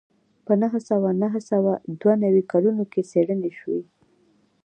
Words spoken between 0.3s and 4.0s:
په نهه سوه نهه سوه دوه نوي کلونو کې څېړنې شوې